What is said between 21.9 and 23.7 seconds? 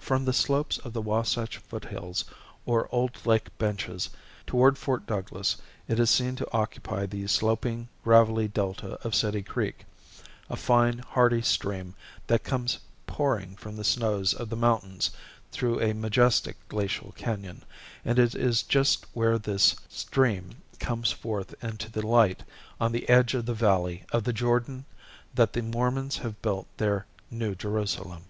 light on the edge of the